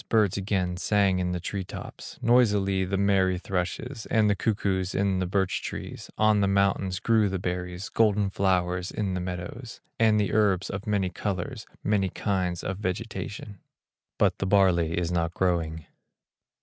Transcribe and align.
Birds 0.09 0.35
again 0.35 0.77
sang 0.77 1.19
in 1.19 1.31
the 1.31 1.39
tree 1.39 1.63
tops, 1.63 2.17
Noisily 2.23 2.85
the 2.85 2.97
merry 2.97 3.37
thrushes, 3.37 4.07
And 4.07 4.31
the 4.31 4.35
cuckoos 4.35 4.95
in 4.95 5.19
the 5.19 5.27
birch 5.27 5.61
trees; 5.61 6.09
On 6.17 6.41
the 6.41 6.47
mountains 6.47 6.99
grew 6.99 7.29
the 7.29 7.37
berries, 7.37 7.87
Golden 7.89 8.31
flowers 8.31 8.89
in 8.89 9.13
the 9.13 9.21
meadows, 9.21 9.79
And 9.99 10.19
the 10.19 10.33
herbs 10.33 10.71
of 10.71 10.87
many 10.87 11.11
colors, 11.11 11.67
Many 11.83 12.09
kinds 12.09 12.63
of 12.63 12.79
vegetation; 12.79 13.59
But 14.17 14.39
the 14.39 14.47
barley 14.47 14.97
is 14.97 15.11
not 15.11 15.35
growing. 15.35 15.85